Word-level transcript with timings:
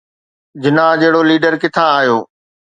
جناح 0.63 0.91
جهڙو 1.01 1.21
ليڊر 1.29 1.53
ڪٿان 1.63 1.89
آيو؟ 1.99 2.17